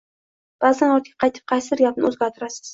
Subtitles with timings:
[0.65, 2.67] Ba’zan ortga qaytib qaysidir gapni o’zgartirasiz